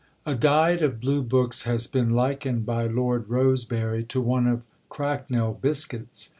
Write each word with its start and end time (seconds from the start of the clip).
IV 0.25 0.33
A 0.33 0.35
diet 0.35 0.81
of 0.81 0.99
Blue 0.99 1.21
books 1.21 1.65
has 1.65 1.85
been 1.85 2.09
likened 2.09 2.65
by 2.65 2.87
Lord 2.87 3.29
Rosebery 3.29 4.03
to 4.05 4.19
one 4.19 4.47
of 4.47 4.65
cracknel 4.89 5.59
biscuits. 5.61 6.29